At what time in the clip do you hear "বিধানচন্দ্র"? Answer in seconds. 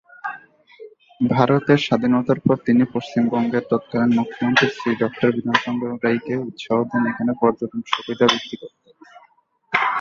5.35-5.85